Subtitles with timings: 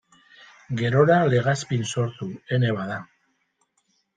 [0.79, 2.99] Gerora Legazpin sortu Ene Bada!